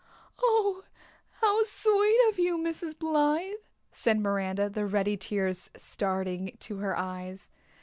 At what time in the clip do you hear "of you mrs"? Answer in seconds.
2.29-2.97